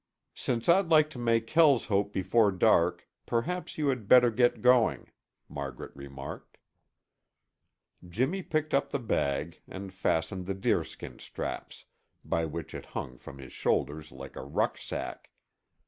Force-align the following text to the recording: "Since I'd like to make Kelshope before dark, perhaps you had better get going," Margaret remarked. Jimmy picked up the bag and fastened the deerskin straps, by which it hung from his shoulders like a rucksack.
"Since 0.33 0.67
I'd 0.67 0.87
like 0.89 1.11
to 1.11 1.19
make 1.19 1.45
Kelshope 1.45 2.11
before 2.11 2.51
dark, 2.51 3.07
perhaps 3.27 3.77
you 3.77 3.89
had 3.89 4.07
better 4.07 4.31
get 4.31 4.63
going," 4.63 5.11
Margaret 5.47 5.91
remarked. 5.95 6.57
Jimmy 8.09 8.41
picked 8.41 8.73
up 8.73 8.89
the 8.89 8.97
bag 8.97 9.61
and 9.67 9.93
fastened 9.93 10.47
the 10.47 10.55
deerskin 10.55 11.19
straps, 11.19 11.85
by 12.25 12.45
which 12.45 12.73
it 12.73 12.85
hung 12.97 13.19
from 13.19 13.37
his 13.37 13.53
shoulders 13.53 14.11
like 14.11 14.35
a 14.35 14.41
rucksack. 14.43 15.29